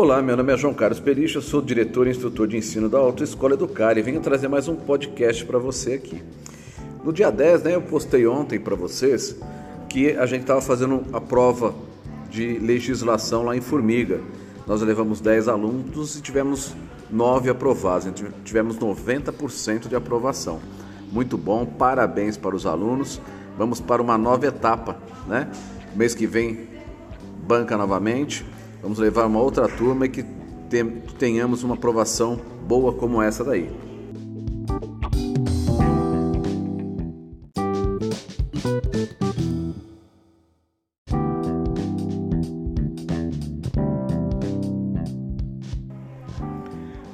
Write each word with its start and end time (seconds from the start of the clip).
Olá, 0.00 0.22
meu 0.22 0.34
nome 0.34 0.50
é 0.50 0.56
João 0.56 0.72
Carlos 0.72 0.98
Pericha, 0.98 1.42
sou 1.42 1.60
diretor 1.60 2.06
e 2.06 2.10
instrutor 2.10 2.48
de 2.48 2.56
ensino 2.56 2.88
da 2.88 2.96
Autoescola 2.96 3.52
Educar 3.52 3.98
e 3.98 4.02
venho 4.02 4.18
trazer 4.18 4.48
mais 4.48 4.66
um 4.66 4.74
podcast 4.74 5.44
para 5.44 5.58
você 5.58 5.92
aqui. 5.92 6.22
No 7.04 7.12
dia 7.12 7.30
10, 7.30 7.64
né, 7.64 7.74
eu 7.74 7.82
postei 7.82 8.26
ontem 8.26 8.58
para 8.58 8.74
vocês 8.74 9.36
que 9.90 10.12
a 10.12 10.24
gente 10.24 10.40
estava 10.40 10.62
fazendo 10.62 11.02
a 11.12 11.20
prova 11.20 11.74
de 12.30 12.58
legislação 12.58 13.44
lá 13.44 13.54
em 13.54 13.60
Formiga. 13.60 14.22
Nós 14.66 14.80
levamos 14.80 15.20
10 15.20 15.48
alunos 15.48 16.16
e 16.16 16.22
tivemos 16.22 16.74
9 17.10 17.50
aprovados, 17.50 18.10
tivemos 18.42 18.78
90% 18.78 19.86
de 19.86 19.94
aprovação. 19.94 20.60
Muito 21.12 21.36
bom, 21.36 21.66
parabéns 21.66 22.38
para 22.38 22.56
os 22.56 22.64
alunos. 22.64 23.20
Vamos 23.58 23.82
para 23.82 24.00
uma 24.00 24.16
nova 24.16 24.46
etapa, 24.46 24.96
né? 25.28 25.50
Mês 25.94 26.14
que 26.14 26.26
vem, 26.26 26.68
banca 27.46 27.76
novamente 27.76 28.46
Vamos 28.82 28.98
levar 28.98 29.26
uma 29.26 29.40
outra 29.40 29.68
turma 29.68 30.06
e 30.06 30.08
que 30.08 30.24
tenhamos 31.18 31.62
uma 31.62 31.74
aprovação 31.74 32.40
boa 32.66 32.94
como 32.94 33.20
essa 33.20 33.44
daí. 33.44 33.70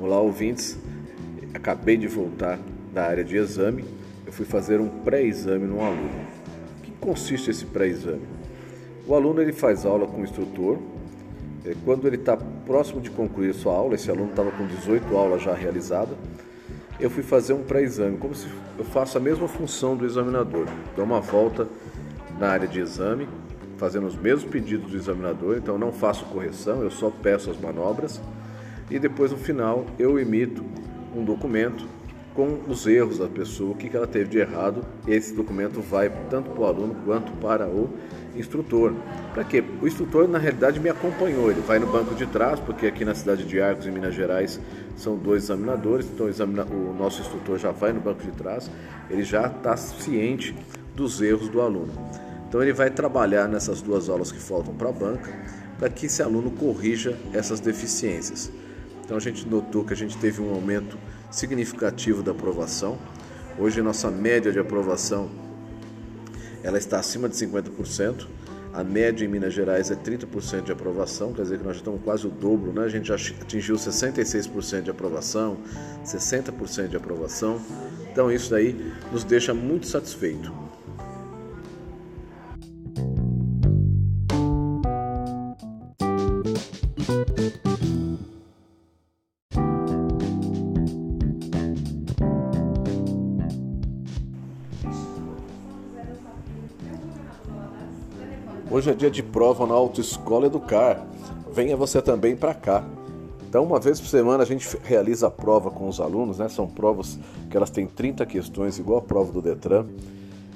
Olá, 0.00 0.20
ouvintes. 0.20 0.76
Acabei 1.54 1.96
de 1.96 2.08
voltar 2.08 2.58
da 2.92 3.04
área 3.04 3.22
de 3.22 3.36
exame. 3.36 3.84
Eu 4.26 4.32
fui 4.32 4.44
fazer 4.44 4.80
um 4.80 4.88
pré-exame 4.88 5.66
no 5.66 5.80
aluno. 5.80 6.26
O 6.78 6.82
que 6.82 6.90
consiste 6.92 7.50
esse 7.50 7.66
pré-exame? 7.66 8.26
O 9.06 9.14
aluno 9.14 9.40
ele 9.40 9.52
faz 9.52 9.86
aula 9.86 10.08
com 10.08 10.22
o 10.22 10.24
instrutor 10.24 10.78
quando 11.84 12.06
ele 12.06 12.16
está 12.16 12.36
próximo 12.66 13.00
de 13.00 13.10
concluir 13.10 13.54
sua 13.54 13.74
aula, 13.74 13.94
esse 13.94 14.10
aluno 14.10 14.30
estava 14.30 14.50
com 14.50 14.66
18 14.66 15.16
aulas 15.16 15.42
já 15.42 15.54
realizadas, 15.54 16.16
eu 16.98 17.10
fui 17.10 17.22
fazer 17.22 17.52
um 17.52 17.62
pré-exame, 17.62 18.16
como 18.16 18.34
se 18.34 18.46
eu 18.78 18.84
faço 18.84 19.18
a 19.18 19.20
mesma 19.20 19.48
função 19.48 19.96
do 19.96 20.04
examinador. 20.04 20.66
Dou 20.94 21.04
uma 21.04 21.20
volta 21.20 21.66
na 22.38 22.48
área 22.48 22.68
de 22.68 22.80
exame, 22.80 23.28
fazendo 23.76 24.06
os 24.06 24.16
mesmos 24.16 24.44
pedidos 24.44 24.90
do 24.90 24.96
examinador, 24.96 25.56
então 25.56 25.78
não 25.78 25.92
faço 25.92 26.24
correção, 26.26 26.82
eu 26.82 26.90
só 26.90 27.10
peço 27.10 27.50
as 27.50 27.58
manobras 27.58 28.20
e 28.90 28.98
depois 28.98 29.32
no 29.32 29.38
final 29.38 29.86
eu 29.98 30.18
emito 30.18 30.64
um 31.16 31.24
documento 31.24 31.86
com 32.34 32.60
os 32.66 32.86
erros 32.86 33.18
da 33.18 33.28
pessoa, 33.28 33.72
o 33.72 33.74
que 33.74 33.94
ela 33.94 34.06
teve 34.06 34.30
de 34.30 34.38
errado. 34.38 34.84
Esse 35.06 35.34
documento 35.34 35.80
vai 35.80 36.10
tanto 36.30 36.50
para 36.50 36.60
o 36.60 36.64
aluno 36.64 36.96
quanto 37.04 37.32
para 37.32 37.68
o 37.68 37.90
instrutor. 38.34 38.94
Para 39.34 39.44
quê? 39.44 39.62
O 39.80 39.86
instrutor 39.86 40.26
na 40.26 40.38
realidade 40.38 40.80
me 40.80 40.88
acompanhou, 40.88 41.50
ele 41.50 41.60
vai 41.60 41.78
no 41.78 41.86
banco 41.86 42.14
de 42.14 42.26
trás, 42.26 42.58
porque 42.60 42.86
aqui 42.86 43.04
na 43.04 43.14
cidade 43.14 43.44
de 43.44 43.60
Arcos, 43.60 43.86
em 43.86 43.90
Minas 43.90 44.14
Gerais, 44.14 44.60
são 44.96 45.16
dois 45.16 45.44
examinadores, 45.44 46.06
então 46.06 46.26
o 46.26 46.94
nosso 46.94 47.20
instrutor 47.20 47.58
já 47.58 47.70
vai 47.70 47.92
no 47.92 48.00
banco 48.00 48.22
de 48.22 48.30
trás, 48.32 48.70
ele 49.10 49.22
já 49.22 49.46
está 49.46 49.76
ciente 49.76 50.54
dos 50.94 51.20
erros 51.20 51.48
do 51.48 51.60
aluno. 51.60 51.92
Então 52.48 52.62
ele 52.62 52.72
vai 52.72 52.90
trabalhar 52.90 53.48
nessas 53.48 53.80
duas 53.80 54.08
aulas 54.08 54.30
que 54.30 54.38
faltam 54.38 54.74
para 54.74 54.88
a 54.88 54.92
banca, 54.92 55.30
para 55.78 55.88
que 55.88 56.06
esse 56.06 56.22
aluno 56.22 56.50
corrija 56.50 57.16
essas 57.32 57.60
deficiências. 57.60 58.52
Então 59.04 59.16
a 59.16 59.20
gente 59.20 59.46
notou 59.48 59.84
que 59.84 59.92
a 59.92 59.96
gente 59.96 60.16
teve 60.18 60.40
um 60.40 60.54
aumento 60.54 60.96
significativo 61.32 62.22
da 62.22 62.30
aprovação. 62.30 62.98
Hoje 63.58 63.82
nossa 63.82 64.10
média 64.10 64.52
de 64.52 64.58
aprovação 64.58 65.30
ela 66.62 66.78
está 66.78 67.00
acima 67.00 67.28
de 67.28 67.34
50%. 67.34 68.26
A 68.72 68.82
média 68.82 69.24
em 69.24 69.28
Minas 69.28 69.52
Gerais 69.52 69.90
é 69.90 69.94
30% 69.94 70.64
de 70.64 70.72
aprovação, 70.72 71.32
quer 71.34 71.42
dizer 71.42 71.58
que 71.58 71.64
nós 71.64 71.74
já 71.74 71.80
estamos 71.80 72.00
quase 72.02 72.26
o 72.26 72.30
dobro, 72.30 72.72
né? 72.72 72.84
A 72.84 72.88
gente 72.88 73.08
já 73.08 73.16
atingiu 73.16 73.76
66% 73.76 74.82
de 74.82 74.90
aprovação, 74.90 75.58
60% 76.04 76.88
de 76.88 76.96
aprovação. 76.96 77.60
Então 78.10 78.32
isso 78.32 78.50
daí 78.50 78.92
nos 79.10 79.24
deixa 79.24 79.52
muito 79.52 79.86
satisfeito. 79.86 80.50
Hoje 98.72 98.90
é 98.90 98.94
dia 98.94 99.10
de 99.10 99.22
prova 99.22 99.66
na 99.66 99.74
Autoescola 99.74 100.46
Educar. 100.46 101.06
Venha 101.52 101.76
você 101.76 102.00
também 102.00 102.34
para 102.34 102.54
cá. 102.54 102.82
Então, 103.46 103.64
uma 103.64 103.78
vez 103.78 104.00
por 104.00 104.08
semana 104.08 104.44
a 104.44 104.46
gente 104.46 104.66
realiza 104.82 105.26
a 105.26 105.30
prova 105.30 105.70
com 105.70 105.86
os 105.86 106.00
alunos, 106.00 106.38
né? 106.38 106.48
São 106.48 106.66
provas 106.66 107.18
que 107.50 107.54
elas 107.54 107.68
têm 107.68 107.86
30 107.86 108.24
questões, 108.24 108.78
igual 108.78 109.00
a 109.00 109.02
prova 109.02 109.30
do 109.30 109.42
Detran. 109.42 109.84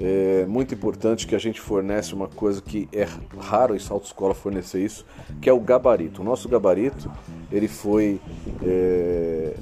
É 0.00 0.46
muito 0.46 0.72
importante 0.72 1.26
que 1.26 1.34
a 1.34 1.38
gente 1.38 1.60
fornece 1.60 2.14
uma 2.14 2.28
coisa 2.28 2.62
que 2.62 2.88
é 2.94 3.06
raro 3.38 3.76
em 3.76 3.80
autoescola 3.90 4.32
fornecer 4.32 4.82
isso, 4.82 5.04
que 5.38 5.50
é 5.50 5.52
o 5.52 5.60
gabarito. 5.60 6.22
O 6.22 6.24
nosso 6.24 6.48
gabarito 6.48 7.10
ele 7.52 7.68
foi 7.68 8.18
é, 8.64 9.54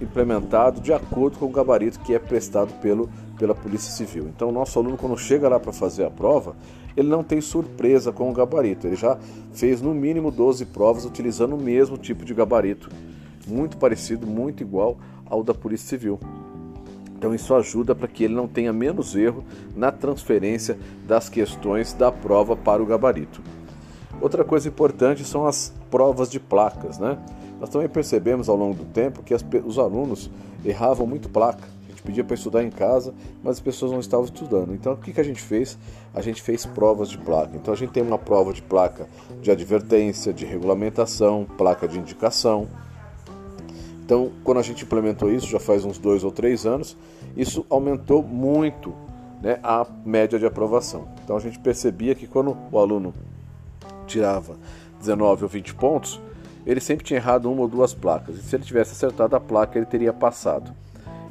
implementado 0.00 0.80
de 0.80 0.92
acordo 0.92 1.38
com 1.38 1.46
o 1.46 1.50
gabarito 1.50 2.00
que 2.00 2.14
é 2.14 2.18
prestado 2.18 2.72
pelo, 2.80 3.08
pela 3.38 3.54
Polícia 3.54 3.92
Civil. 3.92 4.28
Então, 4.28 4.48
o 4.48 4.52
nosso 4.52 4.78
aluno, 4.78 4.96
quando 4.96 5.16
chega 5.18 5.48
lá 5.48 5.60
para 5.60 5.72
fazer 5.72 6.04
a 6.04 6.10
prova, 6.10 6.56
ele 6.96 7.08
não 7.08 7.22
tem 7.22 7.40
surpresa 7.40 8.12
com 8.12 8.30
o 8.30 8.32
gabarito. 8.32 8.86
Ele 8.86 8.96
já 8.96 9.18
fez 9.52 9.80
no 9.80 9.94
mínimo 9.94 10.30
12 10.30 10.66
provas 10.66 11.04
utilizando 11.04 11.54
o 11.54 11.60
mesmo 11.60 11.96
tipo 11.96 12.24
de 12.24 12.34
gabarito, 12.34 12.88
muito 13.46 13.76
parecido, 13.76 14.26
muito 14.26 14.62
igual 14.62 14.98
ao 15.26 15.42
da 15.42 15.54
Polícia 15.54 15.88
Civil. 15.88 16.18
Então 17.16 17.34
isso 17.34 17.54
ajuda 17.54 17.94
para 17.94 18.08
que 18.08 18.24
ele 18.24 18.34
não 18.34 18.48
tenha 18.48 18.72
menos 18.72 19.14
erro 19.14 19.44
na 19.76 19.92
transferência 19.92 20.78
das 21.06 21.28
questões 21.28 21.92
da 21.92 22.10
prova 22.10 22.56
para 22.56 22.82
o 22.82 22.86
gabarito. 22.86 23.42
Outra 24.20 24.42
coisa 24.42 24.68
importante 24.68 25.22
são 25.24 25.46
as 25.46 25.72
provas 25.90 26.30
de 26.30 26.40
placas, 26.40 26.98
né? 26.98 27.18
Nós 27.60 27.68
também 27.68 27.88
percebemos 27.88 28.48
ao 28.48 28.56
longo 28.56 28.74
do 28.74 28.84
tempo 28.86 29.22
que 29.22 29.34
as, 29.34 29.44
os 29.64 29.78
alunos 29.78 30.30
erravam 30.64 31.06
muito 31.06 31.28
placa 31.28 31.68
gente 32.00 32.02
pedia 32.02 32.24
para 32.24 32.34
estudar 32.34 32.64
em 32.64 32.70
casa, 32.70 33.14
mas 33.42 33.56
as 33.56 33.60
pessoas 33.60 33.92
não 33.92 34.00
estavam 34.00 34.24
estudando. 34.24 34.74
Então 34.74 34.94
o 34.94 34.96
que, 34.96 35.12
que 35.12 35.20
a 35.20 35.24
gente 35.24 35.40
fez? 35.40 35.78
A 36.14 36.20
gente 36.20 36.42
fez 36.42 36.64
provas 36.64 37.08
de 37.08 37.18
placa. 37.18 37.56
Então 37.56 37.72
a 37.72 37.76
gente 37.76 37.92
tem 37.92 38.02
uma 38.02 38.18
prova 38.18 38.52
de 38.52 38.62
placa 38.62 39.06
de 39.40 39.50
advertência, 39.50 40.32
de 40.32 40.44
regulamentação, 40.44 41.46
placa 41.56 41.86
de 41.86 41.98
indicação. 41.98 42.66
Então, 44.04 44.32
quando 44.42 44.58
a 44.58 44.62
gente 44.62 44.82
implementou 44.84 45.30
isso, 45.30 45.46
já 45.46 45.60
faz 45.60 45.84
uns 45.84 45.96
dois 45.96 46.24
ou 46.24 46.32
três 46.32 46.66
anos, 46.66 46.96
isso 47.36 47.64
aumentou 47.70 48.24
muito 48.24 48.92
né, 49.40 49.60
a 49.62 49.86
média 50.04 50.36
de 50.36 50.44
aprovação. 50.44 51.06
Então 51.22 51.36
a 51.36 51.40
gente 51.40 51.60
percebia 51.60 52.14
que 52.14 52.26
quando 52.26 52.56
o 52.72 52.78
aluno 52.78 53.14
tirava 54.08 54.56
19 54.98 55.44
ou 55.44 55.48
20 55.48 55.74
pontos, 55.74 56.20
ele 56.66 56.80
sempre 56.80 57.04
tinha 57.04 57.18
errado 57.18 57.50
uma 57.50 57.62
ou 57.62 57.68
duas 57.68 57.94
placas. 57.94 58.36
E 58.36 58.42
se 58.42 58.56
ele 58.56 58.64
tivesse 58.64 58.92
acertado 58.92 59.34
a 59.36 59.40
placa, 59.40 59.78
ele 59.78 59.86
teria 59.86 60.12
passado. 60.12 60.72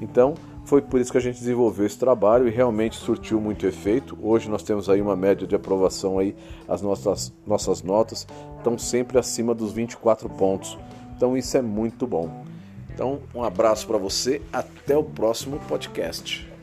Então, 0.00 0.34
foi 0.64 0.80
por 0.80 1.00
isso 1.00 1.12
que 1.12 1.18
a 1.18 1.20
gente 1.20 1.38
desenvolveu 1.38 1.86
esse 1.86 1.98
trabalho 1.98 2.48
e 2.48 2.50
realmente 2.50 2.96
surtiu 2.96 3.40
muito 3.40 3.66
efeito. 3.66 4.18
Hoje 4.22 4.48
nós 4.48 4.62
temos 4.62 4.88
aí 4.88 5.00
uma 5.00 5.14
média 5.14 5.46
de 5.46 5.54
aprovação 5.54 6.18
aí, 6.18 6.34
as 6.66 6.80
nossas, 6.80 7.32
nossas 7.46 7.82
notas 7.82 8.26
estão 8.56 8.78
sempre 8.78 9.18
acima 9.18 9.54
dos 9.54 9.72
24 9.72 10.28
pontos. 10.30 10.78
Então 11.16 11.36
isso 11.36 11.56
é 11.56 11.62
muito 11.62 12.06
bom. 12.06 12.44
Então, 12.92 13.20
um 13.34 13.42
abraço 13.42 13.86
para 13.86 13.98
você, 13.98 14.40
até 14.52 14.96
o 14.96 15.02
próximo 15.02 15.58
podcast. 15.68 16.53